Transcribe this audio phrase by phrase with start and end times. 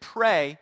[0.00, 0.58] pray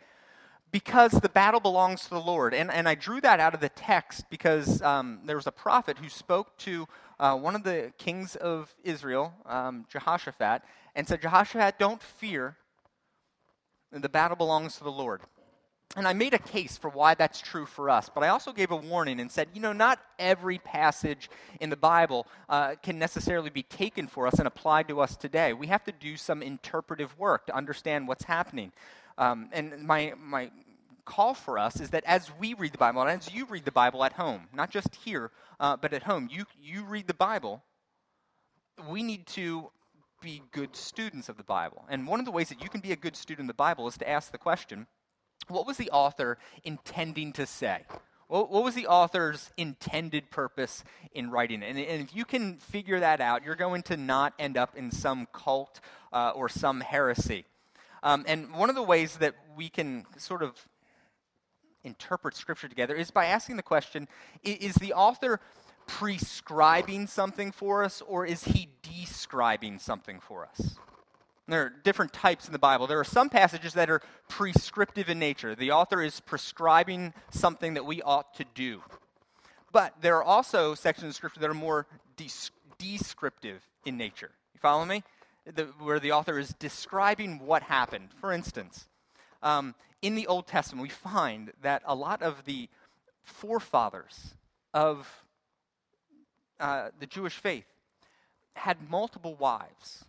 [0.71, 2.53] because the battle belongs to the Lord.
[2.53, 5.97] And, and I drew that out of the text because um, there was a prophet
[5.97, 6.87] who spoke to
[7.19, 10.61] uh, one of the kings of Israel, um, Jehoshaphat,
[10.95, 12.55] and said, Jehoshaphat, don't fear.
[13.91, 15.21] The battle belongs to the Lord.
[15.95, 18.69] And I made a case for why that's true for us, but I also gave
[18.69, 23.49] a warning and said, you know, not every passage in the Bible uh, can necessarily
[23.49, 25.51] be taken for us and applied to us today.
[25.51, 28.71] We have to do some interpretive work to understand what's happening.
[29.19, 30.49] Um, and my, my
[31.03, 33.71] call for us is that as we read the Bible, and as you read the
[33.71, 37.61] Bible at home, not just here, uh, but at home, you, you read the Bible,
[38.89, 39.69] we need to
[40.21, 41.85] be good students of the Bible.
[41.89, 43.87] And one of the ways that you can be a good student of the Bible
[43.87, 44.87] is to ask the question
[45.47, 47.83] what was the author intending to say?
[48.27, 51.69] What, was the author's intended purpose in writing it?
[51.69, 54.91] And, and, if you can figure that out, you're going to not end up in
[54.91, 55.79] some cult
[56.13, 57.45] uh, or some heresy.
[58.03, 60.53] Um, and one of the ways that we can sort of
[61.83, 64.07] interpret Scripture together is by asking the question
[64.43, 65.39] is the author
[65.87, 70.77] prescribing something for us, or is he describing something for us?
[71.47, 72.85] There are different types in the Bible.
[72.85, 75.55] There are some passages that are prescriptive in nature.
[75.55, 78.83] The author is prescribing something that we ought to do.
[79.71, 84.29] But there are also sections of Scripture that are more des- descriptive in nature.
[84.53, 85.03] You follow me?
[85.45, 88.09] The, where the author is describing what happened.
[88.19, 88.87] For instance,
[89.41, 92.69] um, in the Old Testament, we find that a lot of the
[93.23, 94.35] forefathers
[94.73, 95.07] of
[96.59, 97.65] uh, the Jewish faith
[98.53, 100.05] had multiple wives.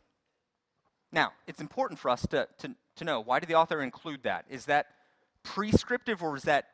[1.13, 4.45] Now, it's important for us to, to, to know why did the author include that?
[4.49, 4.87] Is that
[5.43, 6.67] prescriptive or is that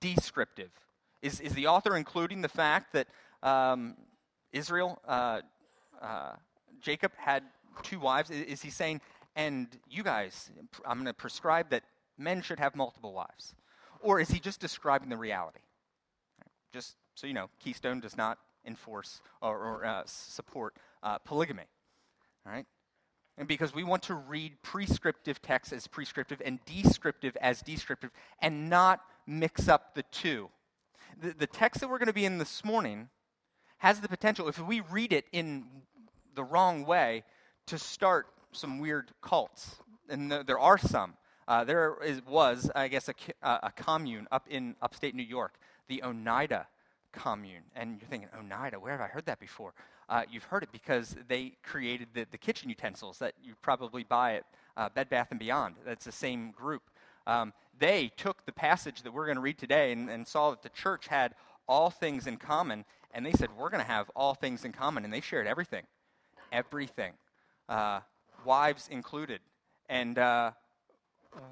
[0.00, 0.70] descriptive?
[1.22, 3.08] Is, is the author including the fact that
[3.42, 3.96] um,
[4.52, 5.40] Israel, uh,
[6.00, 6.32] uh,
[6.80, 7.42] Jacob had
[7.82, 8.30] two wives?
[8.30, 9.00] Is, he saying,
[9.36, 10.50] and you guys,
[10.84, 11.82] I'm going to prescribe that
[12.16, 13.54] men should have multiple wives?
[14.00, 15.60] Or is he just describing the reality?
[16.72, 21.64] Just so you know, Keystone does not enforce or, or uh, support uh, polygamy.
[22.46, 22.66] All right?
[23.36, 28.10] And because we want to read prescriptive texts as prescriptive and descriptive as descriptive
[28.40, 30.50] and not mix up the two.
[31.20, 33.08] The, the text that we're going to be in this morning
[33.78, 35.66] has the potential, if we read it in
[36.34, 37.24] the wrong way,
[37.68, 39.76] to start some weird cults.
[40.08, 41.14] And there are some.
[41.46, 45.54] Uh, there is, was, I guess, a, a commune up in upstate New York,
[45.88, 46.66] the Oneida
[47.12, 47.62] commune.
[47.74, 49.72] And you're thinking, Oneida, where have I heard that before?
[50.08, 54.36] Uh, you've heard it because they created the, the kitchen utensils that you probably buy
[54.36, 54.44] at
[54.76, 55.76] uh, Bed Bath & Beyond.
[55.84, 56.82] That's the same group.
[57.26, 60.62] Um, they took the passage that we're going to read today and, and saw that
[60.62, 61.34] the church had
[61.68, 65.04] all things in common, and they said, we're going to have all things in common.
[65.04, 65.84] And they shared everything.
[66.50, 67.12] Everything.
[67.68, 68.00] Uh,
[68.44, 69.40] wives included.
[69.88, 70.52] And uh,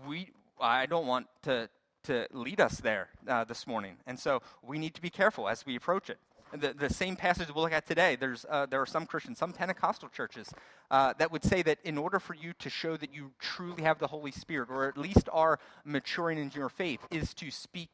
[0.07, 1.69] we, I don't want to,
[2.05, 3.97] to lead us there uh, this morning.
[4.07, 6.19] And so we need to be careful as we approach it.
[6.53, 9.53] The, the same passage we'll look at today, there's, uh, there are some Christians, some
[9.53, 10.49] Pentecostal churches,
[10.91, 13.99] uh, that would say that in order for you to show that you truly have
[13.99, 17.91] the Holy Spirit, or at least are maturing in your faith, is to speak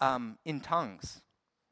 [0.00, 1.22] um, in tongues.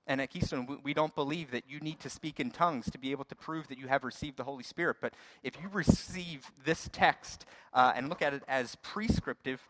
[0.06, 3.10] And at Keystone, we, don't believe that you need to speak in tongues to be
[3.10, 4.98] able to prove that you have received the Holy Spirit.
[5.00, 9.62] But if you receive this text uh, and look at it as prescriptive,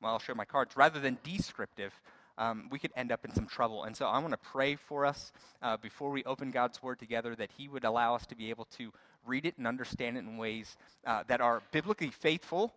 [0.00, 1.92] well, I'll show my cards, rather than descriptive,
[2.38, 3.84] um, we could end up in some trouble.
[3.84, 7.34] And so I want to pray for us uh, before we open God's Word together
[7.34, 8.92] that He would allow us to be able to
[9.26, 12.72] read it and understand it in ways uh, that are biblically faithful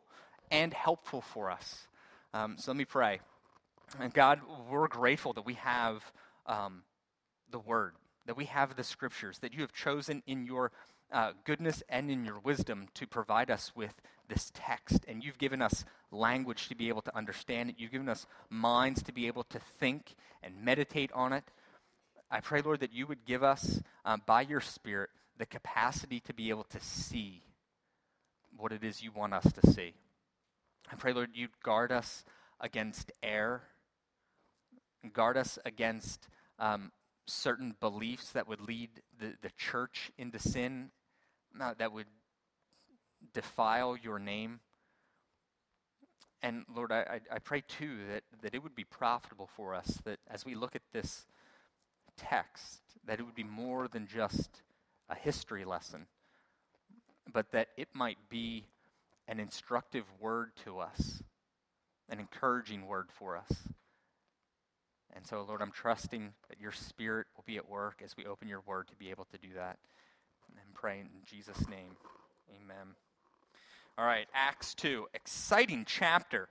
[0.52, 1.88] and helpful for us.
[2.34, 3.20] Um, so let me pray.
[4.00, 6.04] And God, we're grateful that we have
[6.48, 6.82] um,
[7.52, 7.94] the Word,
[8.26, 10.72] that we have the Scriptures, that you have chosen in your
[11.12, 13.94] uh, goodness and in your wisdom to provide us with
[14.28, 15.06] this text.
[15.08, 17.76] And you've given us language to be able to understand it.
[17.78, 21.44] You've given us minds to be able to think and meditate on it.
[22.32, 26.34] I pray, Lord, that you would give us, um, by your Spirit, the capacity to
[26.34, 27.44] be able to see
[28.58, 29.94] what it is you want us to see.
[30.92, 32.24] I pray, Lord, you'd guard us
[32.60, 33.64] against error,
[35.12, 36.28] guard us against
[36.60, 36.92] um,
[37.26, 38.90] certain beliefs that would lead
[39.20, 40.92] the, the church into sin
[41.62, 42.08] uh, that would
[43.34, 44.60] defile your name.
[46.42, 50.00] And Lord, I, I, I pray too that, that it would be profitable for us
[50.04, 51.26] that as we look at this
[52.18, 54.62] text, that it would be more than just
[55.10, 56.08] a history lesson,
[57.32, 58.66] but that it might be
[59.28, 61.24] an instructive word to us,
[62.10, 63.70] an encouraging word for us.
[65.16, 68.48] And so, Lord, I'm trusting that your Spirit will be at work as we open
[68.48, 69.78] your word to be able to do that
[70.50, 71.96] and pray in Jesus' name.
[72.50, 72.96] Amen.
[73.98, 75.06] All right, Acts 2.
[75.14, 76.50] Exciting chapter.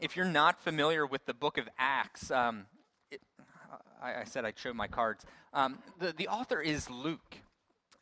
[0.00, 2.66] if you're not familiar with the book of Acts, um,
[3.10, 3.20] it,
[4.00, 5.24] I, I, said I'd show my cards.
[5.52, 7.38] Um, the, the author is Luke.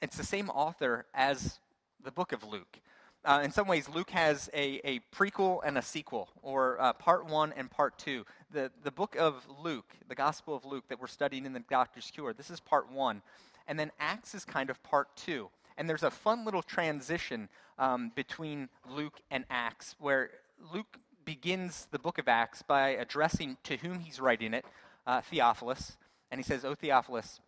[0.03, 1.59] It's the same author as
[2.05, 2.79] the book of Luke.
[3.25, 7.27] Uh, in some ways, Luke has a, a prequel and a sequel, or uh, part
[7.27, 8.25] one and part two.
[8.53, 12.11] The, the book of Luke, the Gospel of Luke that we're studying in the Doctor's
[12.13, 13.23] Cure, this is part one.
[13.67, 15.51] And then Acts is kind of part two.
[15.77, 17.49] And there's a fun little transition
[17.79, 20.31] um, between Luke and Acts where
[20.73, 24.65] Luke begins the book of Acts by addressing to whom he's writing it,
[25.07, 25.97] uh, Theophilus.
[26.31, 27.41] And he says, Oh, Theophilus,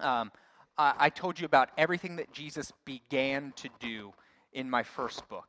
[0.00, 0.32] um,
[0.76, 4.12] I-, I told you about everything that Jesus began to do
[4.52, 5.46] in my first book.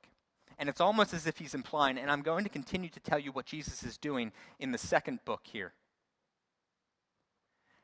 [0.58, 3.32] And it's almost as if he's implying, and I'm going to continue to tell you
[3.32, 5.74] what Jesus is doing in the second book here.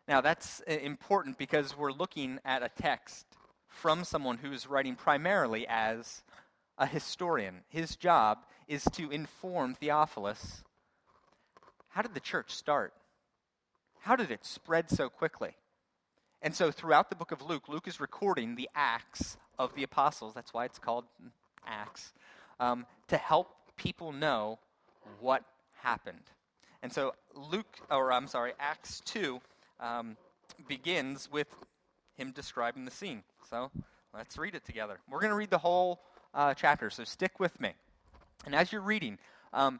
[0.07, 3.25] Now, that's uh, important because we're looking at a text
[3.67, 6.23] from someone who is writing primarily as
[6.77, 7.61] a historian.
[7.67, 10.63] His job is to inform Theophilus
[11.97, 12.93] how did the church start?
[14.01, 15.55] How did it spread so quickly?
[16.43, 20.33] And so, throughout the book of Luke, Luke is recording the acts of the apostles.
[20.33, 21.05] That's why it's called
[21.65, 22.13] Acts,
[22.59, 24.59] um, to help people know
[25.19, 25.43] what
[25.73, 26.23] happened.
[26.83, 29.39] And so, Luke, or I'm sorry, Acts 2
[29.79, 30.17] um,
[30.67, 31.47] begins with
[32.15, 33.23] him describing the scene.
[33.49, 33.71] So,
[34.13, 34.99] let's read it together.
[35.09, 36.01] We're going to read the whole
[36.33, 37.73] uh, chapter, so stick with me.
[38.45, 39.17] And as you're reading,
[39.53, 39.79] um,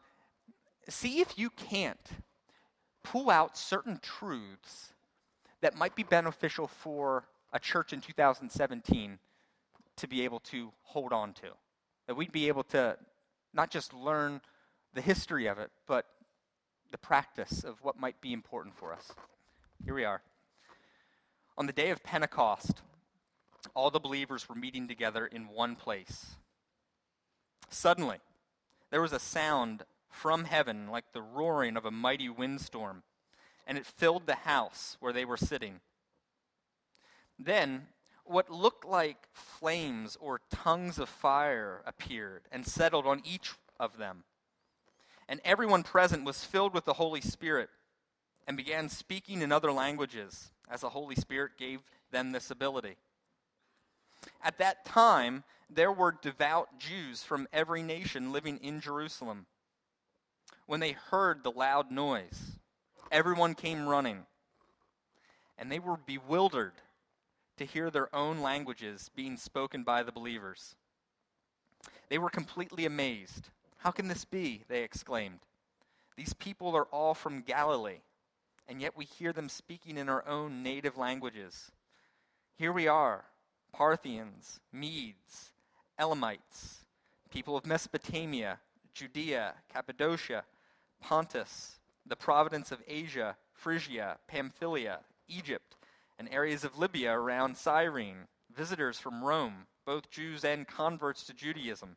[0.89, 1.99] see if you can't
[3.03, 4.91] pull out certain truths
[5.61, 9.19] that might be beneficial for a church in 2017
[9.97, 11.49] to be able to hold on to.
[12.07, 12.97] That we'd be able to
[13.53, 14.41] not just learn
[14.93, 16.05] the history of it, but
[16.91, 19.11] the practice of what might be important for us.
[19.83, 20.21] Here we are.
[21.57, 22.81] On the day of Pentecost,
[23.73, 26.37] all the believers were meeting together in one place.
[27.69, 28.17] Suddenly,
[28.91, 33.03] there was a sound from heaven like the roaring of a mighty windstorm,
[33.65, 35.81] and it filled the house where they were sitting.
[37.37, 37.87] Then,
[38.29, 44.23] what looked like flames or tongues of fire appeared and settled on each of them.
[45.29, 47.69] And everyone present was filled with the Holy Spirit
[48.47, 51.81] and began speaking in other languages as the Holy Spirit gave
[52.11, 52.95] them this ability.
[54.41, 59.45] At that time, there were devout Jews from every nation living in Jerusalem.
[60.65, 62.57] When they heard the loud noise,
[63.11, 64.25] everyone came running,
[65.57, 66.73] and they were bewildered
[67.57, 70.75] to hear their own languages being spoken by the believers.
[72.09, 73.49] They were completely amazed.
[73.77, 74.63] How can this be?
[74.67, 75.39] They exclaimed.
[76.15, 78.01] These people are all from Galilee,
[78.67, 81.71] and yet we hear them speaking in our own native languages.
[82.57, 83.25] Here we are
[83.71, 85.51] Parthians, Medes,
[85.99, 86.85] Elamites,
[87.29, 88.59] people of Mesopotamia,
[88.93, 90.43] Judea, Cappadocia,
[90.99, 95.76] Pontus, the province of Asia, Phrygia, Pamphylia, Egypt,
[96.19, 101.95] and areas of Libya around Cyrene, visitors from Rome, both Jews and converts to Judaism,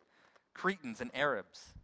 [0.55, 1.75] Cretans and Arabs.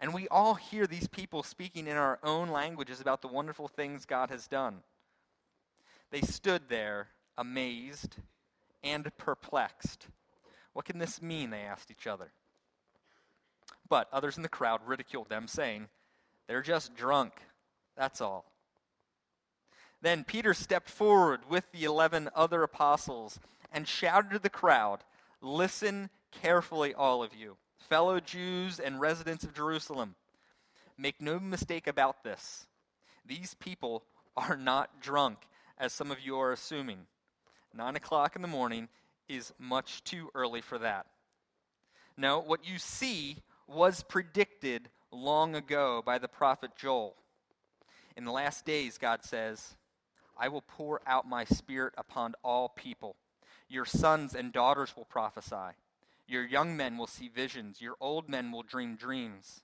[0.00, 4.04] And we all hear these people speaking in our own languages about the wonderful things
[4.04, 4.82] God has done.
[6.10, 7.08] They stood there,
[7.38, 8.16] amazed
[8.84, 10.08] and perplexed.
[10.72, 11.50] What can this mean?
[11.50, 12.32] They asked each other.
[13.88, 15.88] But others in the crowd ridiculed them, saying,
[16.46, 17.32] They're just drunk.
[17.96, 18.44] That's all.
[20.06, 23.40] Then Peter stepped forward with the eleven other apostles
[23.72, 25.00] and shouted to the crowd,
[25.42, 27.56] Listen carefully, all of you,
[27.88, 30.14] fellow Jews and residents of Jerusalem.
[30.96, 32.68] Make no mistake about this.
[33.26, 34.04] These people
[34.36, 35.38] are not drunk,
[35.76, 37.08] as some of you are assuming.
[37.74, 38.88] Nine o'clock in the morning
[39.28, 41.06] is much too early for that.
[42.16, 47.16] No, what you see was predicted long ago by the prophet Joel.
[48.16, 49.74] In the last days, God says,
[50.38, 53.16] I will pour out my spirit upon all people.
[53.68, 55.76] Your sons and daughters will prophesy.
[56.28, 57.80] Your young men will see visions.
[57.80, 59.62] Your old men will dream dreams.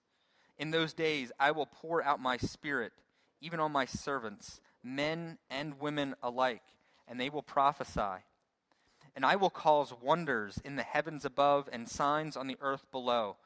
[0.58, 2.92] In those days, I will pour out my spirit,
[3.40, 6.62] even on my servants, men and women alike,
[7.08, 8.24] and they will prophesy.
[9.14, 13.36] And I will cause wonders in the heavens above and signs on the earth below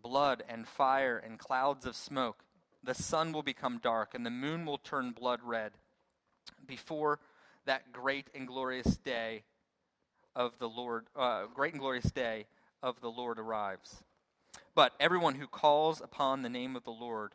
[0.00, 2.44] blood and fire and clouds of smoke.
[2.84, 5.72] The sun will become dark, and the moon will turn blood red
[6.68, 7.18] before
[7.66, 9.42] that great and glorious day
[10.36, 12.46] of the Lord, uh, great and glorious day
[12.82, 14.04] of the Lord arrives.
[14.74, 17.34] But everyone who calls upon the name of the Lord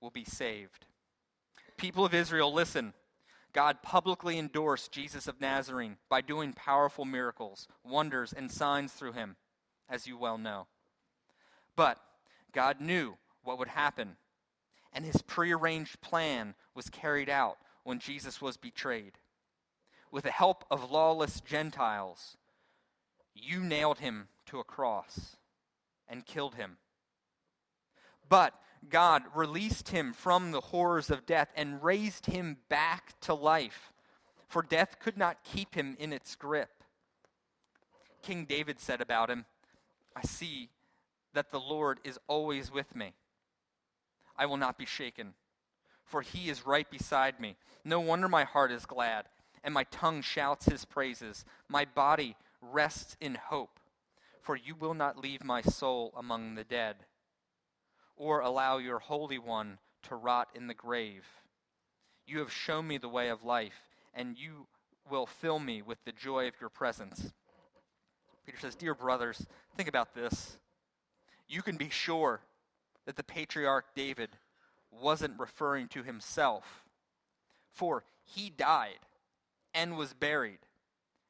[0.00, 0.86] will be saved.
[1.76, 2.94] People of Israel, listen.
[3.52, 9.36] God publicly endorsed Jesus of Nazareth by doing powerful miracles, wonders, and signs through him,
[9.90, 10.66] as you well know.
[11.76, 11.98] But
[12.52, 14.16] God knew what would happen
[14.92, 19.12] and his prearranged plan was carried out when Jesus was betrayed.
[20.10, 22.36] With the help of lawless Gentiles,
[23.34, 25.36] you nailed him to a cross
[26.08, 26.76] and killed him.
[28.28, 28.54] But
[28.88, 33.92] God released him from the horrors of death and raised him back to life,
[34.48, 36.70] for death could not keep him in its grip.
[38.22, 39.44] King David said about him,
[40.14, 40.70] I see
[41.32, 43.14] that the Lord is always with me.
[44.36, 45.34] I will not be shaken,
[46.04, 47.56] for he is right beside me.
[47.84, 49.26] No wonder my heart is glad,
[49.64, 51.44] and my tongue shouts his praises.
[51.68, 53.80] My body rests in hope,
[54.40, 56.96] for you will not leave my soul among the dead,
[58.16, 61.24] or allow your Holy One to rot in the grave.
[62.26, 63.80] You have shown me the way of life,
[64.14, 64.66] and you
[65.10, 67.32] will fill me with the joy of your presence.
[68.46, 70.56] Peter says, Dear brothers, think about this.
[71.48, 72.40] You can be sure
[73.06, 74.30] that the patriarch David
[75.00, 76.84] wasn't referring to himself,
[77.72, 78.98] for he died
[79.74, 80.60] and was buried,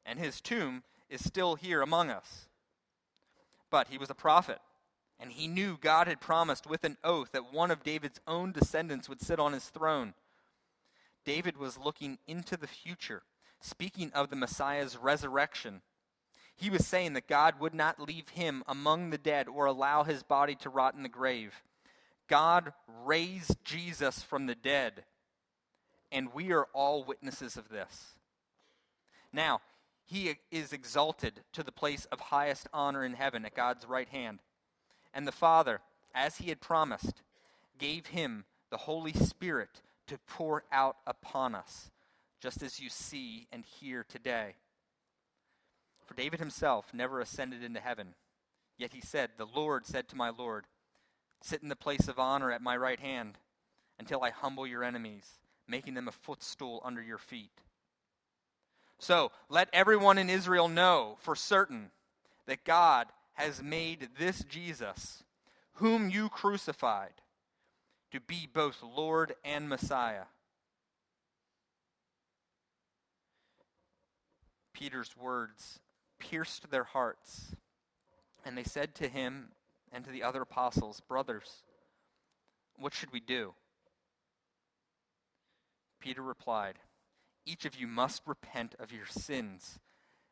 [0.04, 2.48] and his tomb is still here among us.
[3.70, 4.58] But he was a prophet,
[5.18, 9.08] and he knew God had promised with an oath that one of David's own descendants
[9.08, 10.14] would sit on his throne.
[11.24, 13.22] David was looking into the future,
[13.60, 15.82] speaking of the Messiah's resurrection.
[16.56, 20.22] He was saying that God would not leave him among the dead or allow his
[20.22, 21.62] body to rot in the grave.
[22.32, 22.72] God
[23.04, 25.04] raised Jesus from the dead,
[26.10, 28.14] and we are all witnesses of this.
[29.34, 29.60] Now,
[30.06, 34.38] he is exalted to the place of highest honor in heaven at God's right hand.
[35.12, 35.82] And the Father,
[36.14, 37.20] as he had promised,
[37.78, 41.90] gave him the Holy Spirit to pour out upon us,
[42.40, 44.54] just as you see and hear today.
[46.06, 48.14] For David himself never ascended into heaven,
[48.78, 50.64] yet he said, The Lord said to my Lord,
[51.42, 53.36] Sit in the place of honor at my right hand
[53.98, 55.26] until I humble your enemies,
[55.68, 57.50] making them a footstool under your feet.
[58.98, 61.90] So let everyone in Israel know for certain
[62.46, 65.24] that God has made this Jesus,
[65.74, 67.14] whom you crucified,
[68.12, 70.26] to be both Lord and Messiah.
[74.72, 75.80] Peter's words
[76.18, 77.56] pierced their hearts,
[78.44, 79.48] and they said to him
[79.92, 81.62] and to the other apostles, Brothers,
[82.78, 83.54] what should we do?
[86.00, 86.78] Peter replied,
[87.44, 89.78] each of you must repent of your sins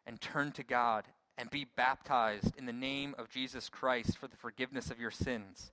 [0.06, 1.04] and turn to God
[1.36, 5.72] and be baptized in the name of Jesus Christ for the forgiveness of your sins.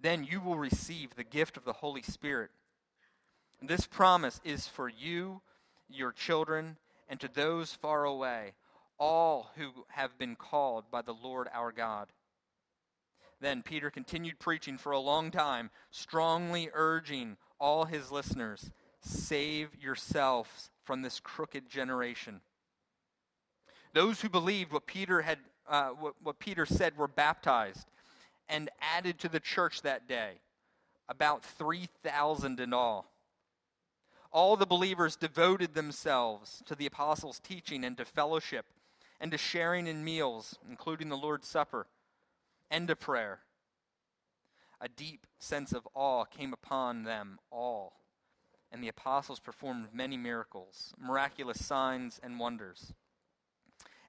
[0.00, 2.50] Then you will receive the gift of the Holy Spirit.
[3.60, 5.42] This promise is for you,
[5.88, 6.76] your children,
[7.08, 8.52] and to those far away,
[8.98, 12.08] all who have been called by the Lord our God.
[13.40, 20.70] Then Peter continued preaching for a long time, strongly urging all his listeners Save yourselves
[20.84, 22.40] from this crooked generation.
[23.94, 27.86] Those who believed what Peter had, uh, what, what Peter said, were baptized
[28.48, 30.40] and added to the church that day,
[31.08, 33.10] about 3,000 in all.
[34.30, 38.66] All the believers devoted themselves to the apostles' teaching and to fellowship
[39.20, 41.86] and to sharing in meals, including the Lord's Supper,
[42.70, 43.40] and to prayer.
[44.80, 47.98] A deep sense of awe came upon them all
[48.70, 52.92] and the apostles performed many miracles, miraculous signs, and wonders.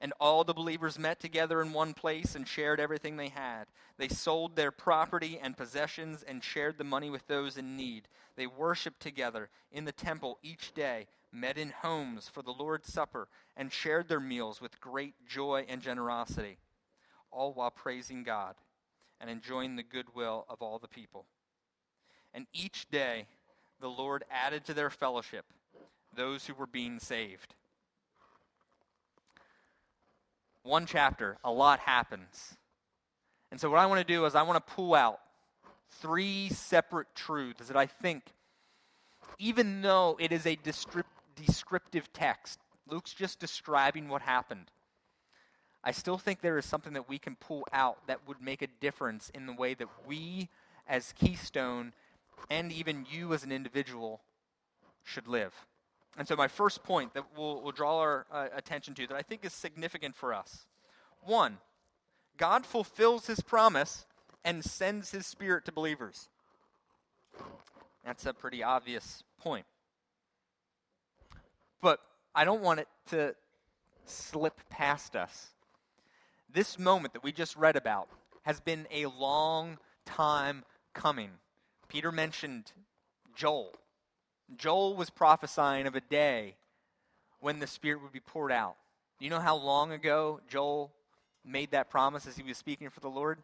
[0.01, 3.66] And all the believers met together in one place and shared everything they had.
[3.98, 8.08] They sold their property and possessions and shared the money with those in need.
[8.38, 13.28] They worshiped together in the temple each day, met in homes for the Lord's Supper,
[13.58, 16.60] and shared their meals with great joy and generosity,
[17.32, 18.56] all while praising God
[19.20, 21.26] and enjoying the goodwill of all the people.
[22.34, 23.26] And each day,
[23.80, 25.46] the Lord added to their fellowship
[26.16, 27.54] those who were being saved.
[30.64, 32.56] One chapter, a lot happens.
[33.52, 35.20] And so, what I want to do is, I want to pull out
[36.02, 38.24] three separate truths that I think,
[39.40, 40.58] even though it is a
[41.36, 44.70] descriptive text, Luke's just describing what happened.
[45.84, 48.68] I still think there is something that we can pull out that would make a
[48.82, 50.50] difference in the way that we,
[50.88, 51.94] as Keystone,
[52.50, 54.22] and even you as an individual
[55.04, 55.54] should live.
[56.18, 59.22] And so, my first point that we'll, we'll draw our uh, attention to that I
[59.22, 60.66] think is significant for us
[61.24, 61.58] one,
[62.38, 64.06] God fulfills his promise
[64.44, 66.30] and sends his spirit to believers.
[68.06, 69.66] That's a pretty obvious point.
[71.82, 72.00] But
[72.34, 73.36] I don't want it to
[74.06, 75.50] slip past us.
[76.51, 78.10] This moment that we just read about
[78.44, 80.63] has been a long time
[80.94, 81.32] coming
[81.89, 82.72] Peter mentioned
[83.36, 83.74] Joel.
[84.56, 86.56] Joel was prophesying of a day
[87.39, 88.75] when the Spirit would be poured out.
[89.20, 90.94] You know how long ago Joel
[91.44, 93.39] made that promise as he was speaking for the Lord?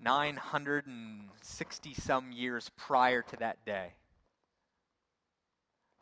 [0.00, 3.94] 960 some years prior to that day.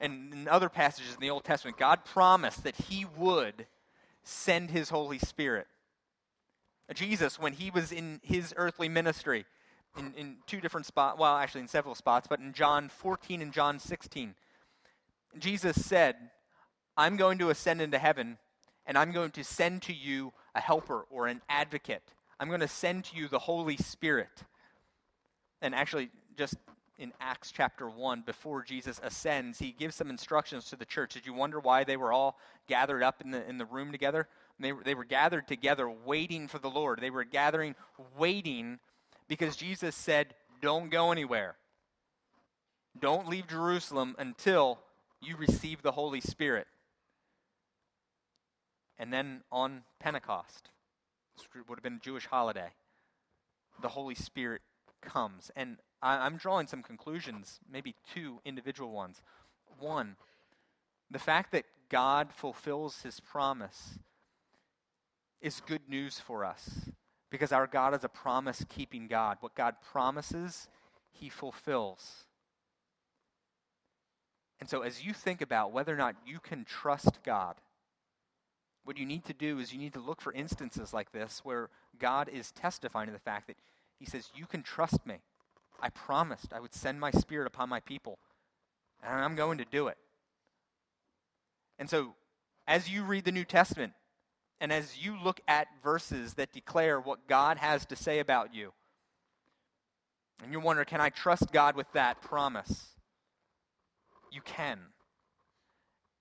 [0.01, 3.67] And in other passages in the Old Testament, God promised that He would
[4.27, 5.67] send His Holy Spirit.
[6.95, 9.47] Jesus, when He was in His earthly ministry,
[9.97, 13.53] in, in two different spots, well, actually in several spots, but in John 14 and
[13.53, 14.35] John 16,
[15.39, 16.17] Jesus said,
[16.97, 18.39] I'm going to ascend into heaven,
[18.85, 22.03] and I'm going to send to you a helper or an advocate.
[22.41, 24.45] I'm going to send to you the Holy Spirit.
[25.63, 26.55] And actually, just
[26.99, 31.15] in Acts chapter 1, before Jesus ascends, he gives some instructions to the church.
[31.15, 32.39] Did you wonder why they were all
[32.69, 34.29] gathered up in the, in the room together?
[34.59, 37.01] They, they were gathered together waiting for the Lord.
[37.01, 37.75] They were gathering,
[38.17, 38.79] waiting,
[39.29, 41.57] because Jesus said, Don't go anywhere.
[42.99, 44.79] Don't leave Jerusalem until
[45.21, 46.67] you receive the Holy Spirit.
[48.99, 50.71] And then on Pentecost,
[51.69, 52.71] would have been a Jewish holiday,
[53.83, 54.63] the Holy Spirit
[55.03, 55.51] comes.
[55.57, 59.23] And I, am drawing some conclusions, maybe two individual ones.
[59.79, 60.17] One,
[61.11, 63.99] the fact that God fulfills his promise
[65.41, 66.91] is good news for us
[67.31, 69.39] because our God is a promise keeping God.
[69.41, 70.69] What God promises,
[71.13, 72.27] he fulfills.
[74.59, 77.57] And so, as you think about whether or not you can trust God,
[78.85, 81.69] what you need to do is you need to look for instances like this where
[81.99, 83.57] God is testifying to the fact that
[83.99, 85.17] He says, You can trust me.
[85.81, 88.19] I promised I would send my spirit upon my people,
[89.03, 89.97] and I'm going to do it.
[91.79, 92.15] And so,
[92.67, 93.93] as you read the New Testament,
[94.61, 98.73] and as you look at verses that declare what God has to say about you,
[100.43, 102.89] and you wonder, can I trust God with that promise?
[104.31, 104.79] You can.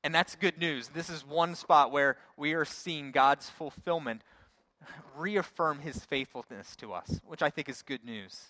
[0.03, 0.89] And that's good news.
[0.89, 4.21] This is one spot where we are seeing God's fulfillment
[5.17, 8.49] reaffirm his faithfulness to us, which I think is good news.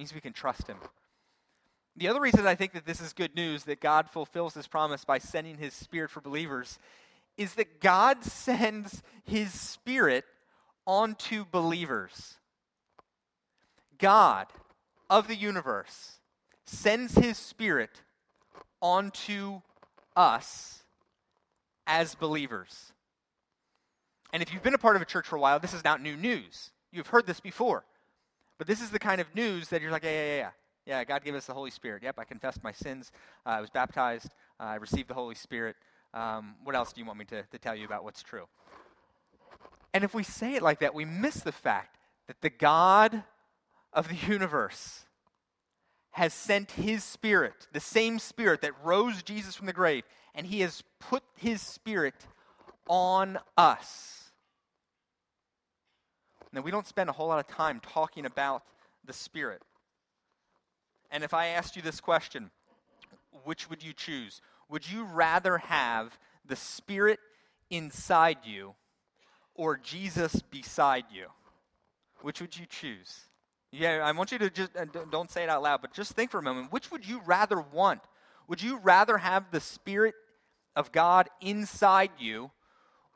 [0.00, 0.78] Means we can trust him.
[1.94, 5.04] The other reason I think that this is good news, that God fulfills his promise
[5.04, 6.78] by sending his spirit for believers,
[7.36, 10.24] is that God sends his spirit
[10.86, 12.38] onto believers.
[13.98, 14.46] God
[15.10, 16.12] of the universe
[16.64, 18.00] sends his spirit
[18.80, 19.60] onto
[20.16, 20.82] us
[21.86, 22.94] as believers.
[24.32, 26.00] And if you've been a part of a church for a while, this is not
[26.00, 26.70] new news.
[26.90, 27.84] You've heard this before.
[28.60, 30.50] But this is the kind of news that you're like, yeah, yeah, yeah.
[30.84, 32.02] Yeah, God gave us the Holy Spirit.
[32.02, 33.10] Yep, I confessed my sins.
[33.46, 34.34] Uh, I was baptized.
[34.60, 35.76] Uh, I received the Holy Spirit.
[36.12, 38.44] Um, what else do you want me to, to tell you about what's true?
[39.94, 41.96] And if we say it like that, we miss the fact
[42.26, 43.22] that the God
[43.94, 45.06] of the universe
[46.10, 50.60] has sent his spirit, the same spirit that rose Jesus from the grave, and he
[50.60, 52.26] has put his spirit
[52.90, 54.19] on us.
[56.52, 58.62] Now, we don't spend a whole lot of time talking about
[59.04, 59.62] the spirit.
[61.10, 62.50] And if I asked you this question,
[63.44, 64.40] which would you choose?
[64.68, 67.18] Would you rather have the spirit
[67.70, 68.74] inside you
[69.54, 71.26] or Jesus beside you?
[72.22, 73.20] Which would you choose?
[73.72, 76.30] Yeah, I want you to just, uh, don't say it out loud, but just think
[76.30, 76.72] for a moment.
[76.72, 78.00] Which would you rather want?
[78.48, 80.14] Would you rather have the Spirit
[80.74, 82.50] of God inside you,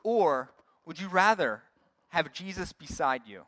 [0.03, 0.51] or
[0.85, 1.63] would you rather
[2.15, 3.41] have Jesus beside you?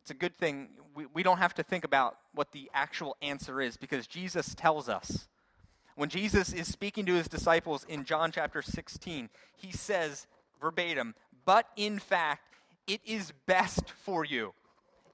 [0.00, 0.70] It's a good thing.
[0.94, 4.88] We, we don't have to think about what the actual answer is because Jesus tells
[4.88, 5.28] us.
[5.96, 10.26] When Jesus is speaking to his disciples in John chapter 16, he says
[10.62, 12.54] verbatim, But in fact,
[12.86, 14.54] it is best for you.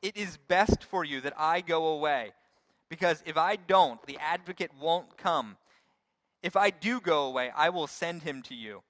[0.01, 2.33] It is best for you that I go away.
[2.89, 5.57] Because if I don't, the advocate won't come.
[6.41, 8.83] If I do go away, I will send him to you.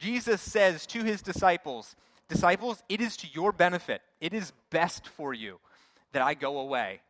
[0.00, 1.94] Jesus says to his disciples,
[2.28, 5.58] Disciples, it is to your benefit, it is best for you
[6.12, 7.00] that I go away.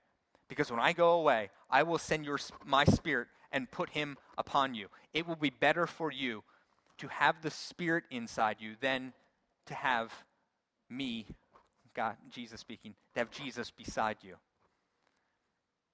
[0.49, 4.75] Because when I go away, I will send your, my spirit and put him upon
[4.75, 4.89] you.
[5.15, 6.43] It will be better for you
[6.99, 9.13] to have the spirit inside you than
[9.67, 10.13] to have
[10.89, 11.27] me,
[11.95, 14.35] God, Jesus speaking, to have Jesus beside you.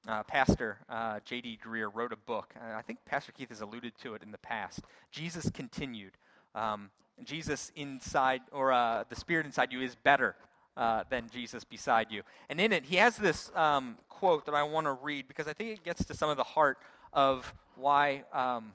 [0.09, 1.59] Uh, Pastor uh, J.D.
[1.66, 2.54] Greear wrote a book.
[2.61, 4.80] I think Pastor Keith has alluded to it in the past.
[5.11, 6.12] Jesus continued.
[6.57, 6.90] Um,
[7.25, 10.35] Jesus inside, or uh, the Spirit inside you, is better
[10.77, 12.23] uh, than Jesus beside you.
[12.51, 15.53] And in it, he has this um, quote that I want to read because I
[15.53, 16.79] think it gets to some of the heart
[17.12, 18.25] of why.
[18.33, 18.73] Um,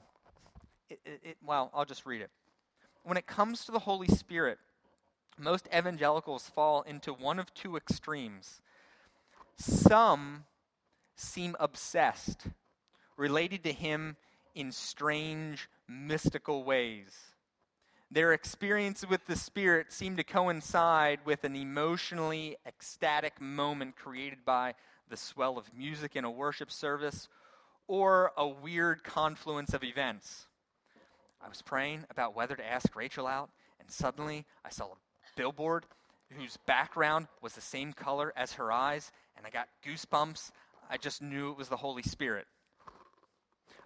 [0.90, 2.30] it, it, well, I'll just read it.
[3.04, 4.58] When it comes to the Holy Spirit,
[5.38, 8.60] most evangelicals fall into one of two extremes.
[9.56, 10.44] Some
[11.16, 12.46] seem obsessed,
[13.16, 14.16] related to him
[14.54, 17.31] in strange, mystical ways.
[18.12, 24.74] Their experience with the Spirit seemed to coincide with an emotionally ecstatic moment created by
[25.08, 27.30] the swell of music in a worship service
[27.88, 30.46] or a weird confluence of events.
[31.40, 33.48] I was praying about whether to ask Rachel out,
[33.80, 34.96] and suddenly I saw a
[35.34, 35.86] billboard
[36.38, 40.50] whose background was the same color as her eyes, and I got goosebumps.
[40.90, 42.46] I just knew it was the Holy Spirit.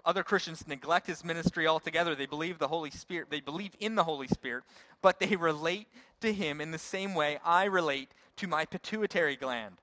[0.07, 2.15] Other Christians neglect his ministry altogether.
[2.15, 4.63] They believe the Holy Spirit, they believe in the Holy Spirit,
[5.03, 5.89] but they relate
[6.21, 9.79] to him in the same way I relate to my pituitary gland.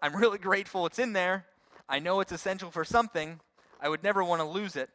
[0.00, 1.46] I'm really grateful it's in there.
[1.88, 3.40] I know it's essential for something.
[3.80, 4.88] I would never want to lose it,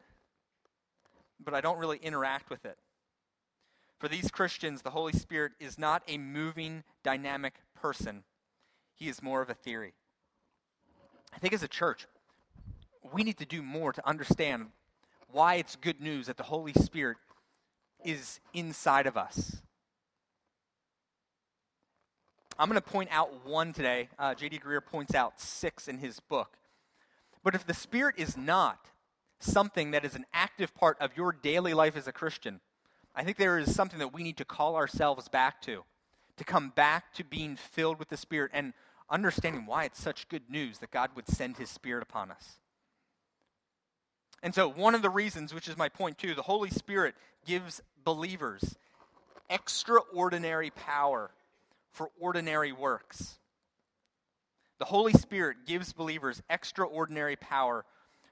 [1.44, 2.78] but I don't really interact with it.
[3.98, 8.24] For these Christians, the Holy Spirit is not a moving, dynamic person,
[8.94, 9.92] he is more of a theory.
[11.34, 12.06] I think as a church,
[13.12, 14.66] we need to do more to understand
[15.30, 17.18] why it's good news that the Holy Spirit
[18.04, 19.56] is inside of us.
[22.58, 24.08] I'm going to point out one today.
[24.18, 24.60] Uh, J.D.
[24.60, 26.56] Greear points out six in his book.
[27.44, 28.90] But if the Spirit is not
[29.38, 32.60] something that is an active part of your daily life as a Christian,
[33.14, 35.84] I think there is something that we need to call ourselves back to,
[36.38, 38.72] to come back to being filled with the Spirit and
[39.10, 42.58] understanding why it's such good news that God would send His Spirit upon us.
[44.42, 47.14] And so, one of the reasons, which is my point too, the Holy Spirit
[47.46, 48.76] gives believers
[49.50, 51.30] extraordinary power
[51.90, 53.38] for ordinary works.
[54.78, 57.84] The Holy Spirit gives believers extraordinary power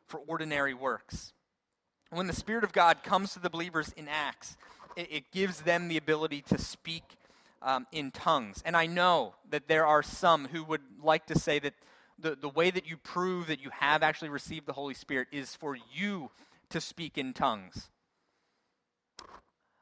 [0.07, 1.33] for ordinary works.
[2.11, 4.57] When the Spirit of God comes to the believers in Acts,
[4.97, 7.17] it, it gives them the ability to speak
[7.63, 8.63] um, in tongues.
[8.67, 11.75] And I know that there are some who would like to say that
[12.19, 15.55] the, the way that you prove that you have actually received the Holy Spirit is
[15.55, 16.31] for you
[16.71, 17.91] to speak in tongues.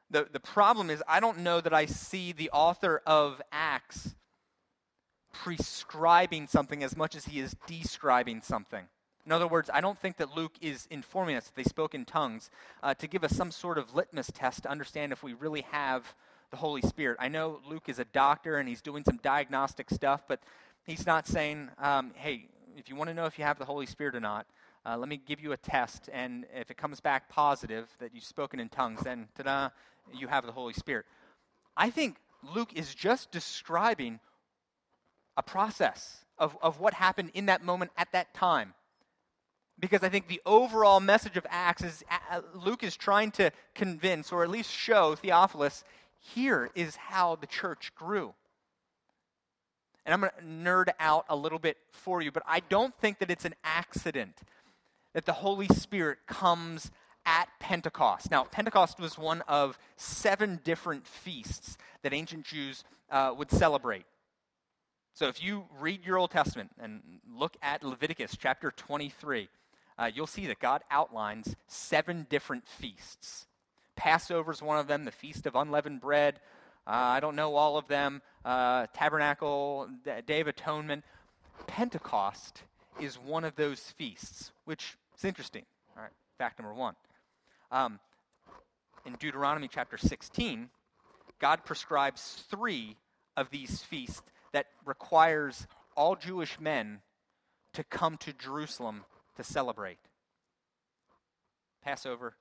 [0.09, 4.15] The, the problem is, I don't know that I see the author of Acts
[5.31, 8.85] prescribing something as much as he is describing something.
[9.25, 12.05] In other words, I don't think that Luke is informing us that they spoke in
[12.05, 12.49] tongues
[12.83, 16.13] uh, to give us some sort of litmus test to understand if we really have
[16.51, 17.17] the Holy Spirit.
[17.19, 20.41] I know Luke is a doctor and he's doing some diagnostic stuff, but
[20.85, 23.85] he's not saying, um, hey, if you want to know if you have the Holy
[23.85, 24.45] Spirit or not,
[24.85, 28.23] uh, let me give you a test, and if it comes back positive that you've
[28.25, 29.69] spoken in tongues, then ta da,
[30.13, 31.05] you have the Holy Spirit.
[31.77, 32.17] I think
[32.53, 34.19] Luke is just describing
[35.37, 38.73] a process of, of what happened in that moment at that time
[39.79, 44.31] because I think the overall message of Acts is uh, Luke is trying to convince,
[44.31, 45.83] or at least show Theophilus,
[46.19, 48.33] here is how the church grew.
[50.05, 53.19] And I'm going to nerd out a little bit for you, but I don't think
[53.19, 54.37] that it's an accident
[55.13, 56.91] that the Holy Spirit comes
[57.25, 58.29] at Pentecost.
[58.29, 64.05] Now, Pentecost was one of seven different feasts that ancient Jews uh, would celebrate.
[65.13, 69.47] So if you read your Old Testament and look at Leviticus chapter 23,
[69.97, 73.45] uh, you'll see that God outlines seven different feasts.
[73.95, 76.39] Passover is one of them, the Feast of Unleavened Bread.
[76.85, 78.21] Uh, I don't know all of them.
[78.43, 79.87] Uh, Tabernacle,
[80.25, 81.03] Day of Atonement.
[81.67, 82.63] Pentecost
[82.99, 85.63] is one of those feasts, which is interesting.
[85.95, 86.95] All right, fact number one.
[87.71, 87.99] Um,
[89.05, 90.69] in Deuteronomy chapter 16,
[91.39, 92.97] God prescribes three
[93.35, 97.01] of these feasts that requires all Jewish men
[97.73, 99.97] to come to Jerusalem to celebrate
[101.83, 102.35] Passover,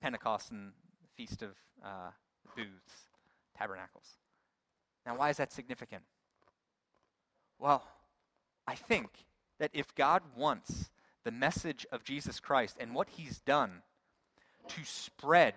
[0.00, 0.72] Pentecost, and
[1.16, 1.50] Feast of
[1.84, 2.10] uh,
[2.54, 3.05] Booths,
[3.58, 4.16] Tabernacles.
[5.04, 6.02] Now, why is that significant?
[7.58, 7.84] Well,
[8.66, 9.08] I think
[9.58, 10.90] that if God wants
[11.24, 13.82] the message of Jesus Christ and what he's done
[14.68, 15.54] to spread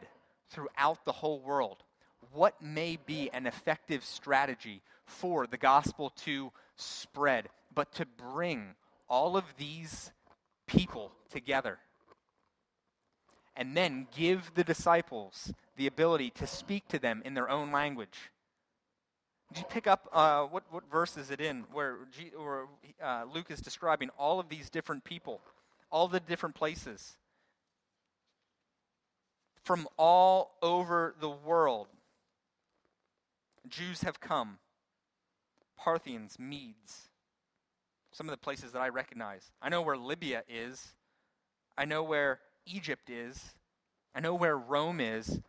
[0.49, 1.83] throughout the whole world,
[2.31, 8.75] what may be an effective strategy for the gospel to spread, but to bring
[9.09, 10.12] all of these
[10.67, 11.79] people together
[13.55, 18.30] and then give the disciples the ability to speak to them in their own language.
[19.54, 22.65] Did you pick up uh, what, what verse is it in where, G, where
[23.02, 25.39] uh, Luke is describing all of these different people,
[25.89, 27.15] all the different places
[29.63, 31.88] from all over the world?
[33.70, 34.58] Jews have come,
[35.78, 37.08] Parthians, Medes,
[38.12, 39.50] some of the places that I recognize.
[39.62, 40.94] I know where Libya is.
[41.78, 43.54] I know where Egypt is.
[44.13, 45.39] I know where Rome is.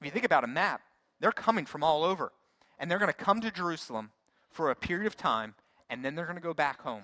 [0.00, 0.82] If you think about a map,
[1.20, 2.32] they're coming from all over.
[2.78, 4.10] And they're going to come to Jerusalem
[4.50, 5.54] for a period of time
[5.88, 7.02] and then they're going to go back home.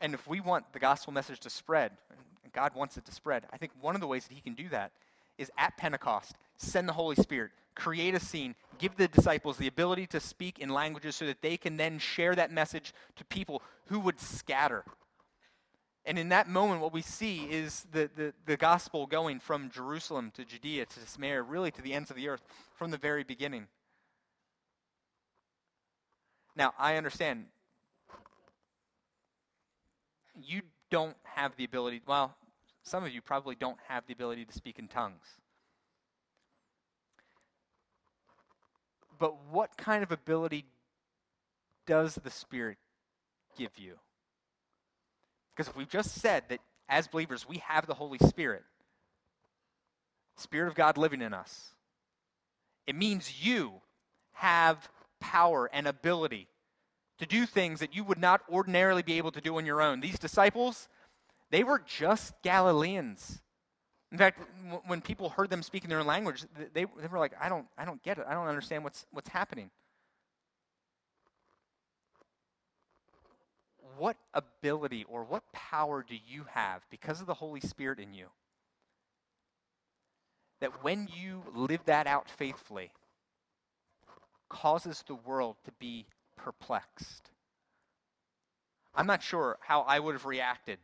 [0.00, 1.92] And if we want the gospel message to spread,
[2.42, 4.54] and God wants it to spread, I think one of the ways that He can
[4.54, 4.92] do that
[5.38, 10.06] is at Pentecost, send the Holy Spirit, create a scene, give the disciples the ability
[10.08, 14.00] to speak in languages so that they can then share that message to people who
[14.00, 14.84] would scatter.
[16.04, 20.32] And in that moment, what we see is the, the, the gospel going from Jerusalem
[20.34, 22.42] to Judea to Samaria, really to the ends of the earth
[22.74, 23.68] from the very beginning.
[26.56, 27.46] Now, I understand
[30.42, 32.34] you don't have the ability, well,
[32.82, 35.26] some of you probably don't have the ability to speak in tongues.
[39.18, 40.64] But what kind of ability
[41.86, 42.78] does the Spirit
[43.56, 43.94] give you?
[45.54, 48.62] Because if we've just said that as believers we have the Holy Spirit,
[50.36, 51.74] Spirit of God living in us,
[52.86, 53.74] it means you
[54.32, 54.88] have
[55.20, 56.48] power and ability
[57.18, 60.00] to do things that you would not ordinarily be able to do on your own.
[60.00, 60.88] These disciples,
[61.50, 63.40] they were just Galileans.
[64.10, 64.40] In fact,
[64.86, 67.84] when people heard them speaking their own language, they, they were like, I don't, I
[67.84, 68.24] don't get it.
[68.28, 69.70] I don't understand what's, what's happening.
[73.98, 78.26] What ability or what power do you have because of the Holy Spirit in you?
[80.60, 82.92] That when you live that out faithfully,
[84.48, 87.30] causes the world to be perplexed.
[88.94, 90.78] I'm not sure how I would have reacted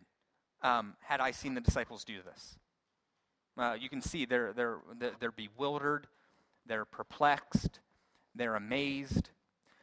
[0.62, 2.56] um, had I seen the disciples do this.
[3.56, 4.78] Uh, you can see they're, they're,
[5.20, 6.06] they're bewildered,
[6.66, 7.80] they're perplexed,
[8.34, 9.30] they're amazed.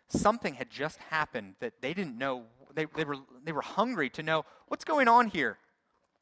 [0.08, 2.44] Something had just happened that they didn't know.
[2.76, 5.58] They, they, were, they were hungry to know what's going on here.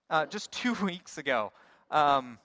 [0.10, 1.52] Uh, just two weeks ago,
[1.92, 2.38] um,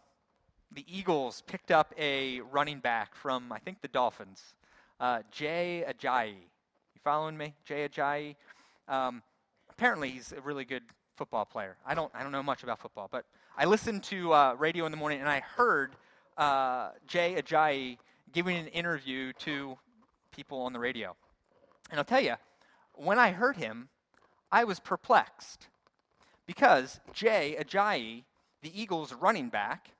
[0.72, 4.54] the Eagles picked up a running back from, I think, the Dolphins,
[5.00, 6.32] uh, Jay Ajayi.
[6.32, 7.54] You following me?
[7.64, 8.36] Jay Ajayi.
[8.88, 9.22] Um,
[9.70, 10.82] apparently, he's a really good
[11.16, 11.76] football player.
[11.86, 13.24] I don't, I don't know much about football, but
[13.56, 15.96] I listened to uh, radio in the morning and I heard
[16.36, 17.98] uh, Jay Ajayi
[18.32, 19.76] giving an interview to
[20.30, 21.16] people on the radio.
[21.90, 22.34] And I'll tell you,
[22.94, 23.88] when I heard him,
[24.50, 25.66] I was perplexed
[26.46, 28.24] because Jay Ajayi,
[28.62, 29.90] the Eagles running back,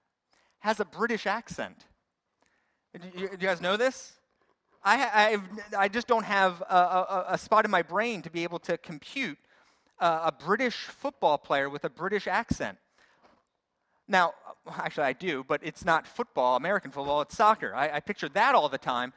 [0.60, 1.84] has a British accent.
[2.98, 4.14] Do you, guys know this?
[4.82, 5.42] I, I've,
[5.76, 8.78] i just don't have a, a, a, spot in my brain to be able to
[8.78, 9.38] compute
[10.00, 12.78] uh, a British football player with a British accent.
[14.08, 14.32] Now,
[14.78, 17.74] actually, I do, but it's not football, American football, it's soccer.
[17.74, 19.12] I, I picture that all the time.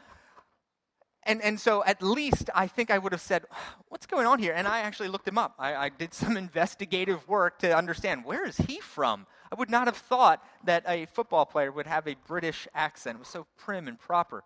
[1.23, 3.45] And, and so at least I think I would have said,
[3.89, 4.53] What's going on here?
[4.53, 5.55] And I actually looked him up.
[5.59, 9.27] I, I did some investigative work to understand where is he from?
[9.51, 13.17] I would not have thought that a football player would have a British accent.
[13.17, 14.43] It was so prim and proper.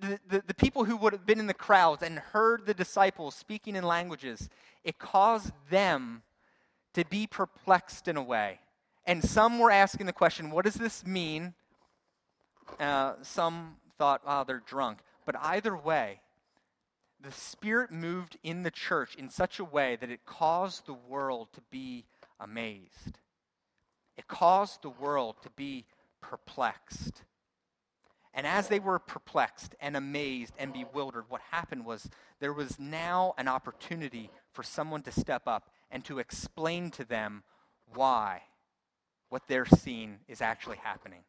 [0.00, 3.34] The, the, the, people who would have been in the crowds and heard the disciples
[3.34, 4.48] speaking in languages,
[4.82, 6.22] it caused them
[6.94, 8.58] to be perplexed in a way.
[9.04, 11.54] And some were asking the question, what does this mean?
[12.80, 14.98] Uh, some thought, oh, they're drunk.
[15.24, 16.20] But either way,
[17.20, 21.48] the Spirit moved in the church in such a way that it caused the world
[21.52, 22.04] to be
[22.40, 23.18] amazed.
[24.16, 25.86] It caused the world to be
[26.20, 27.22] perplexed.
[28.34, 32.08] And as they were perplexed and amazed and bewildered, what happened was
[32.40, 37.42] there was now an opportunity for someone to step up and to explain to them
[37.94, 38.42] why
[39.28, 41.24] what they're seeing is actually happening.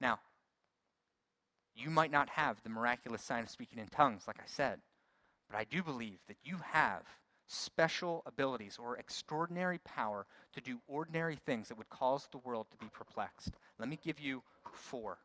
[0.00, 0.20] Now,
[1.78, 4.80] you might not have the miraculous sign of speaking in tongues, like I said,
[5.50, 7.02] but I do believe that you have
[7.46, 12.76] special abilities or extraordinary power to do ordinary things that would cause the world to
[12.76, 13.52] be perplexed.
[13.78, 15.18] Let me give you four.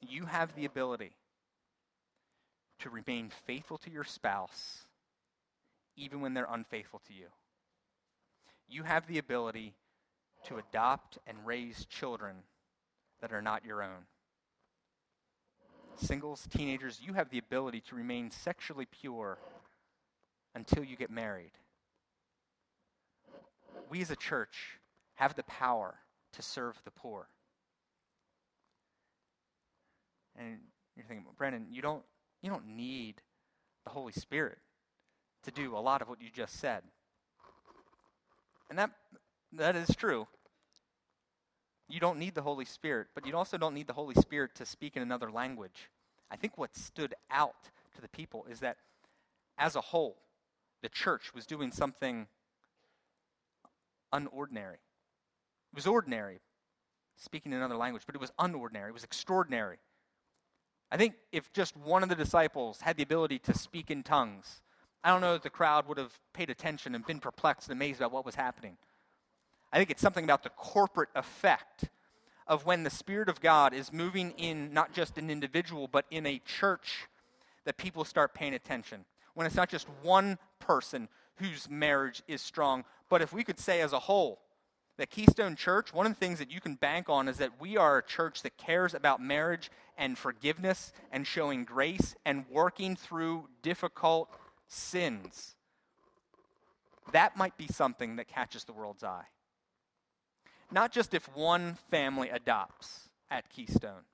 [0.00, 1.12] You have the ability
[2.80, 4.86] to remain faithful to your spouse
[5.96, 7.26] even when they're unfaithful to you
[8.70, 9.74] you have the ability
[10.44, 12.36] to adopt and raise children
[13.20, 14.06] that are not your own.
[16.00, 19.38] Singles, teenagers, you have the ability to remain sexually pure
[20.54, 21.52] until you get married.
[23.90, 24.78] We as a church
[25.16, 25.94] have the power
[26.32, 27.28] to serve the poor.
[30.36, 30.58] And
[30.96, 32.02] you're thinking, Brennan, you don't,
[32.42, 33.16] you don't need
[33.84, 34.58] the Holy Spirit
[35.44, 36.82] to do a lot of what you just said.
[38.68, 38.90] And that,
[39.52, 40.26] that is true.
[41.90, 44.64] You don't need the Holy Spirit, but you also don't need the Holy Spirit to
[44.64, 45.90] speak in another language.
[46.30, 48.76] I think what stood out to the people is that
[49.58, 50.16] as a whole,
[50.82, 52.28] the church was doing something
[54.14, 54.78] unordinary.
[55.72, 56.38] It was ordinary,
[57.16, 58.88] speaking in another language, but it was unordinary.
[58.88, 59.78] It was extraordinary.
[60.92, 64.62] I think if just one of the disciples had the ability to speak in tongues,
[65.02, 68.00] I don't know that the crowd would have paid attention and been perplexed and amazed
[68.00, 68.76] about what was happening.
[69.72, 71.84] I think it's something about the corporate effect
[72.46, 76.26] of when the Spirit of God is moving in not just an individual, but in
[76.26, 77.06] a church
[77.64, 79.04] that people start paying attention.
[79.34, 83.80] When it's not just one person whose marriage is strong, but if we could say
[83.80, 84.40] as a whole,
[84.96, 87.76] that Keystone Church, one of the things that you can bank on is that we
[87.76, 93.48] are a church that cares about marriage and forgiveness and showing grace and working through
[93.62, 94.28] difficult
[94.68, 95.54] sins.
[97.12, 99.24] That might be something that catches the world's eye
[100.72, 104.04] not just if one family adopts at Keystone,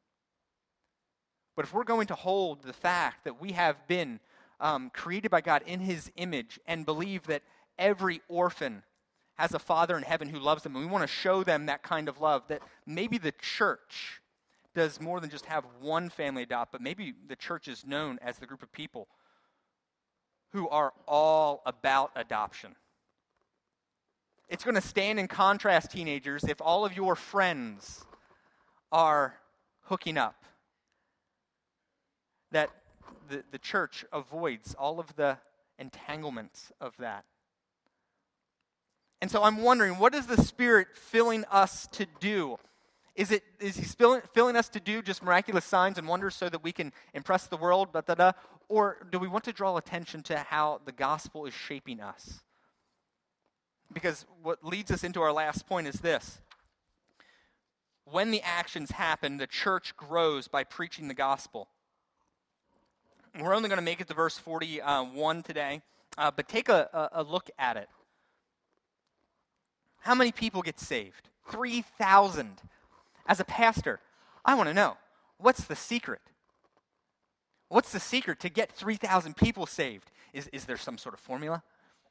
[1.55, 4.21] but if we're going to hold the fact that we have been
[4.61, 7.43] um, created by God in His image and believe that
[7.79, 8.83] every orphan
[9.35, 11.83] has a father in heaven who loves them, and we want to show them that
[11.83, 14.21] kind of love, that maybe the church
[14.75, 18.39] does more than just have one family adopt, but maybe the church is known as
[18.39, 19.09] the group of people
[20.53, 22.75] who are all about adoption.
[24.49, 28.05] It's going to stand in contrast, teenagers, if all of your friends
[28.93, 29.35] are
[29.83, 30.45] hooking up.
[32.53, 32.71] That
[33.29, 35.39] the, the church avoids all of the
[35.79, 37.25] entanglements of that.
[39.21, 42.59] And so I'm wondering, what is the Spirit filling us to do?
[43.15, 46.49] Is, it, is He filling, filling us to do just miraculous signs and wonders so
[46.49, 48.33] that we can impress the world, da, da, da,
[48.69, 52.43] or do we want to draw attention to how the gospel is shaping us?
[53.93, 56.41] Because what leads us into our last point is this.
[58.05, 61.69] When the actions happen, the church grows by preaching the gospel.
[63.39, 65.83] We're only going to make it to verse 41 today,
[66.17, 67.89] uh, but take a, a, look at it.
[70.01, 71.29] How many people get saved?
[71.51, 72.63] 3,000.
[73.27, 74.01] As a pastor,
[74.45, 74.97] I want to know
[75.39, 76.21] what's the secret?
[77.69, 80.11] What's the secret to get 3,000 people saved?
[80.33, 81.63] Is, is there some sort of formula?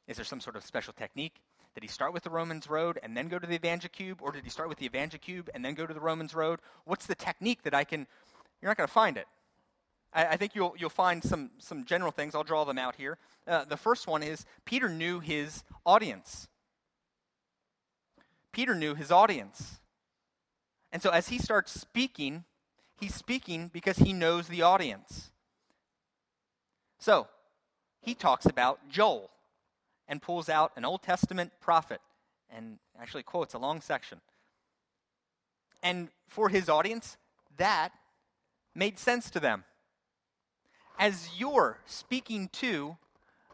[0.06, 1.40] Is there some sort of special technique?
[1.76, 4.44] Did he start with the Romans road and then go to the EvangeCube, or did
[4.44, 6.60] he start with the EvangeCube and then go to the Romans road?
[6.86, 8.06] What's the technique that I can?
[8.62, 9.26] You're not going to find it.
[10.14, 12.34] I, I, think you'll you'll find some some general things.
[12.34, 13.18] I'll draw them out here.
[13.46, 16.48] Uh, the first one is Peter knew his audience.
[18.52, 19.80] Peter knew his audience,
[20.92, 22.44] and so as he starts speaking,
[22.98, 25.30] he's speaking because he knows the audience.
[26.98, 27.28] So
[28.00, 29.30] he talks about Joel
[30.08, 32.00] and pulls out an Old Testament prophet
[32.50, 34.20] and actually quotes a long section.
[35.82, 37.16] And for his audience,
[37.56, 37.92] that
[38.74, 39.64] made sense to them.
[40.98, 42.96] As you're speaking to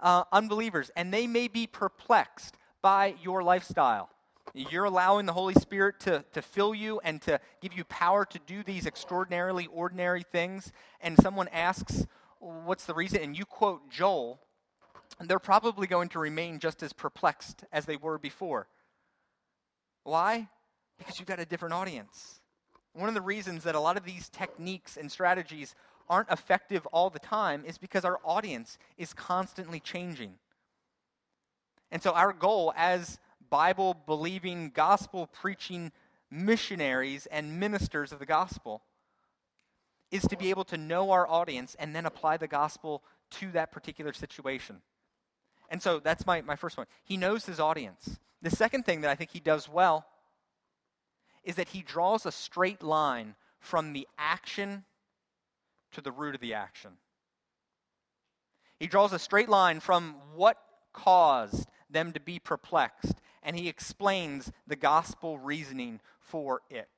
[0.01, 4.11] uh, unbelievers, and they may be perplexed by your lifestyle,
[4.55, 8.39] you're allowing the Holy Spirit to, to fill you and to give you power to
[8.47, 12.07] do these extraordinarily ordinary things, and someone asks,
[12.39, 13.21] What's the reason?
[13.21, 14.41] And you quote Joel,
[15.21, 18.67] they're probably going to remain just as perplexed as they were before.
[20.05, 20.49] Why?
[20.99, 22.41] Because you've got a different audience.
[22.95, 25.75] One of the reasons that a lot of these techniques and strategies
[26.09, 30.35] aren't effective all the time is because our audience is constantly changing.
[31.91, 33.19] And so, our goal as
[33.51, 35.93] Bible believing, gospel preaching
[36.31, 38.83] missionaries and ministers of the gospel
[40.11, 43.73] is to be able to know our audience and then apply the gospel to that
[43.73, 44.81] particular situation.
[45.73, 46.87] And so that's my, my first one.
[47.03, 48.21] He knows his audience.
[48.43, 50.05] The second thing that I think he does well
[51.43, 54.85] is that he draws a straight line from the action
[55.93, 56.91] to the root of the action.
[58.79, 60.59] He draws a straight line from what
[60.93, 66.91] caused them to be perplexed, and he explains the gospel reasoning for it.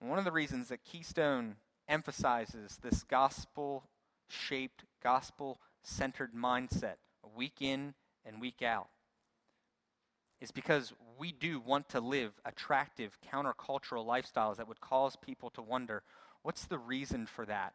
[0.00, 1.56] One of the reasons that Keystone
[1.88, 3.84] emphasizes this gospel
[4.32, 6.96] shaped, gospel centered mindset,
[7.36, 8.88] week in and week out,
[10.40, 15.62] is because we do want to live attractive, countercultural lifestyles that would cause people to
[15.62, 16.02] wonder
[16.42, 17.74] what's the reason for that?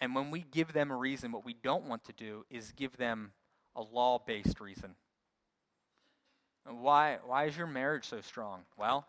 [0.00, 2.96] And when we give them a reason, what we don't want to do is give
[2.96, 3.32] them
[3.74, 4.94] a law based reason.
[6.68, 8.62] Why, why is your marriage so strong?
[8.76, 9.06] Well,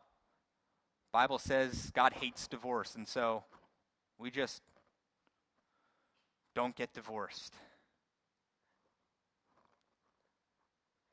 [1.12, 3.44] Bible says God hates divorce, and so
[4.18, 4.62] we just
[6.60, 7.54] don't get divorced.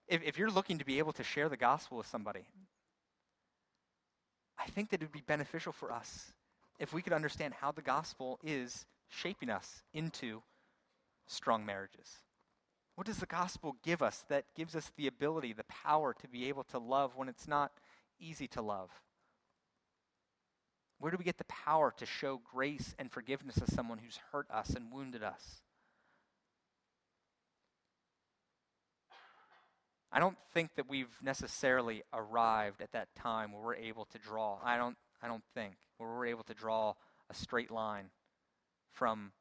[0.08, 2.48] If, if you're looking to be able to share the gospel with somebody,
[4.58, 6.32] I think that it would be beneficial for us
[6.80, 10.42] if we could understand how the gospel is shaping us into
[11.28, 12.08] strong marriages.
[12.96, 16.48] What does the gospel give us that gives us the ability, the power to be
[16.48, 17.70] able to love when it's not
[18.18, 18.90] easy to love?
[20.98, 24.46] Where do we get the power to show grace and forgiveness to someone who's hurt
[24.50, 25.60] us and wounded us?
[30.10, 34.58] I don't think that we've necessarily arrived at that time where we're able to draw.
[34.64, 36.94] I don't, I don't think where we're able to draw
[37.28, 38.06] a straight line
[38.92, 39.32] from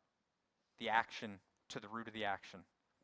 [0.80, 1.40] the action
[1.70, 2.62] to the root of the action.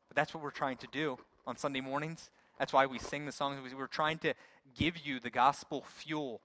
[0.08, 2.28] But that's what we're trying to do on Sunday mornings.
[2.58, 3.58] That's why we sing the songs.
[3.74, 4.34] We're trying to
[4.76, 6.42] give you the gospel fuel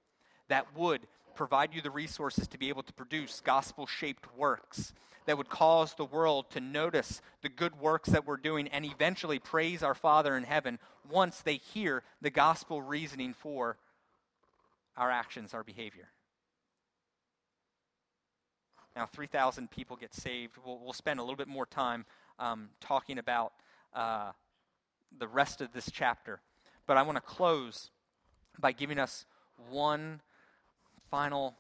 [0.47, 1.01] that would
[1.38, 4.92] provide you the resources to be able to produce gospel shaped works
[5.28, 9.38] that would cause the world to notice the good works that we're doing and eventually
[9.38, 10.80] praise our Father in heaven
[11.10, 13.78] once they hear the gospel reasoning for
[14.96, 16.10] our actions, our behavior.
[18.96, 20.54] Now, 3,000 people get saved.
[20.66, 22.06] We'll, we'll, spend a little bit more time
[22.40, 23.54] um, talking about
[23.94, 24.32] uh,
[25.20, 26.40] the rest of this chapter.
[26.88, 27.92] But I want to close
[28.60, 29.28] by giving us
[29.70, 30.22] one
[31.10, 31.55] final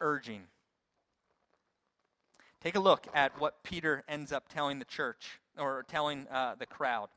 [0.00, 0.42] urging.
[2.62, 6.66] Take a look at what Peter ends up telling the church or telling uh, the
[6.66, 7.08] crowd.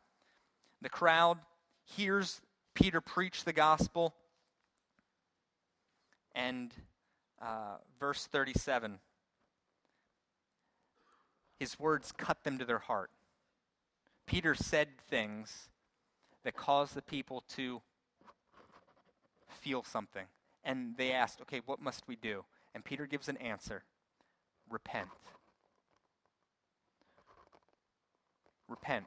[0.82, 1.40] The crowd
[1.84, 2.42] hears
[2.74, 4.14] Peter preach the gospel,
[6.36, 6.74] and
[7.42, 9.00] uh, verse 37
[11.62, 13.12] his words cut them to their heart.
[14.26, 15.70] Peter said things
[16.44, 17.84] that caused the people to
[19.48, 20.26] feel something.
[20.64, 22.46] And they asked, okay, what must we do?
[22.74, 23.84] And Peter gives an answer
[24.70, 25.10] repent.
[28.68, 29.06] Repent.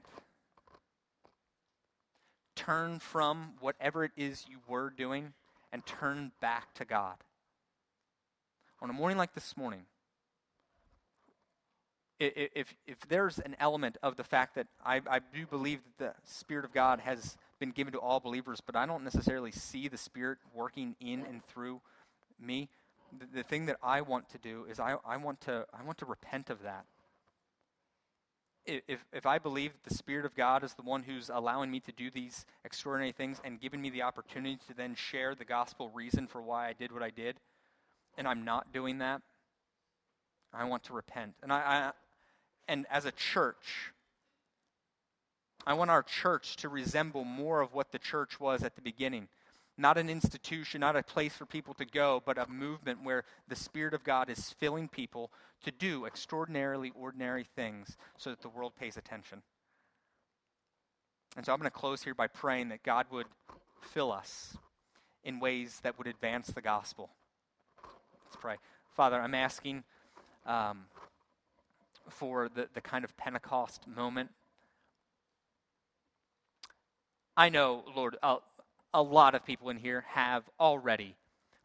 [2.55, 5.33] Turn from whatever it is you were doing
[5.73, 7.17] and turn back to God.
[8.83, 9.87] On a morning like this morning,
[12.21, 16.31] if, if there's an element of the fact that I, I do believe that the
[16.31, 19.97] Spirit of God has been given to all believers, but I don't necessarily see the
[19.97, 21.81] Spirit working in and through
[22.39, 22.69] me,
[23.19, 25.97] the, the thing that I want to do is I, I, want to, I want
[25.99, 26.85] to repent of that.
[28.67, 31.81] If, if I believe that the Spirit of God is the one who's allowing me
[31.81, 35.89] to do these extraordinary things and giving me the opportunity to then share the gospel
[35.89, 37.37] reason for why I did what I did,
[38.19, 39.23] and I'm not doing that,
[40.53, 41.33] I want to repent.
[41.43, 41.93] And I,
[42.69, 43.94] and as a church,
[45.67, 49.29] I want our church to resemble more of what the church was at the beginning.
[49.77, 53.57] Not an institution, not a place for people to go, but a movement where the
[53.57, 55.31] Spirit of God is filling people
[55.65, 59.43] to do extraordinarily ordinary things so that the world pays attention.
[61.37, 63.27] And so I'm going to close here by praying that God would
[63.81, 64.57] fill us
[65.25, 67.11] in ways that would advance the gospel.
[68.27, 68.57] Let's pray.
[68.95, 69.83] Father, I'm asking.
[70.47, 70.85] Um,
[72.09, 74.31] for the, the kind of Pentecost moment.
[77.37, 78.37] I know, Lord, a,
[78.93, 81.17] a lot of people in here have already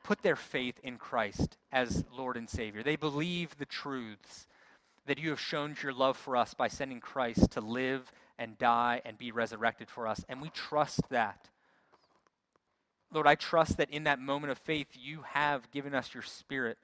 [0.04, 2.84] put their faith in Christ as Lord and Savior.
[2.84, 4.48] They believe the truths
[5.06, 9.02] that you have shown your love for us by sending Christ to live and die
[9.06, 10.24] and be resurrected for us.
[10.30, 11.50] And we trust that.
[13.12, 16.78] Lord, I trust that in that moment of faith, you have given us your Spirit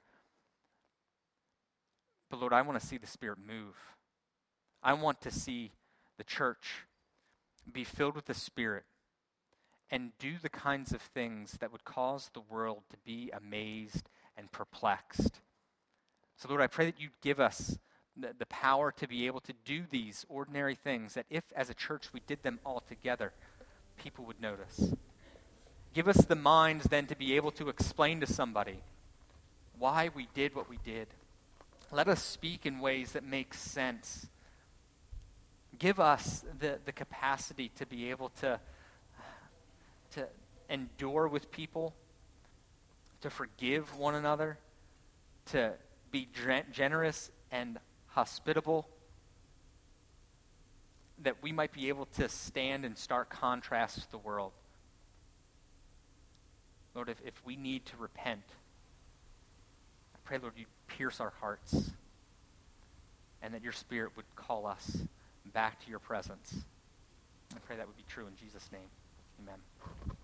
[2.30, 3.74] but Lord, I want to see the Spirit move.
[4.82, 5.72] I want to see
[6.18, 6.84] the church
[7.72, 8.84] be filled with the Spirit
[9.90, 14.50] and do the kinds of things that would cause the world to be amazed and
[14.50, 15.40] perplexed.
[16.36, 17.78] So, Lord, I pray that you'd give us
[18.16, 21.74] the, the power to be able to do these ordinary things, that if as a
[21.74, 23.32] church we did them all together,
[23.96, 24.92] people would notice.
[25.94, 28.80] Give us the minds then to be able to explain to somebody
[29.78, 31.08] why we did what we did.
[31.90, 34.26] Let us speak in ways that make sense.
[35.78, 38.60] Give us the, the capacity to be able to,
[40.12, 40.26] to
[40.70, 41.94] endure with people,
[43.20, 44.58] to forgive one another,
[45.46, 45.72] to
[46.10, 46.28] be
[46.72, 48.88] generous and hospitable,
[51.22, 54.52] that we might be able to stand in stark contrast to the world.
[56.94, 58.44] Lord, if, if we need to repent,
[60.14, 61.90] I pray, Lord, you pierce our hearts,
[63.42, 64.98] and that your Spirit would call us
[65.52, 66.54] back to your presence.
[67.54, 68.88] I pray that would be true in Jesus' name.
[69.42, 70.15] Amen.